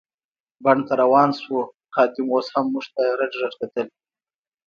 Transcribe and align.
بڼ 0.63 0.77
ته 0.87 0.93
روان 1.01 1.29
شوو، 1.41 1.61
خادم 1.93 2.27
اوس 2.31 2.47
هم 2.55 2.65
موږ 2.73 2.85
ته 2.95 3.03
رډ 3.19 3.31
رډ 3.41 3.53
کتل. 3.61 3.87